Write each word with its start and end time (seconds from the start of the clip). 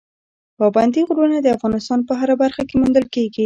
پابندي 0.59 1.01
غرونه 1.09 1.37
د 1.41 1.47
افغانستان 1.57 1.99
په 2.07 2.13
هره 2.19 2.35
برخه 2.41 2.61
کې 2.67 2.75
موندل 2.81 3.05
کېږي. 3.15 3.39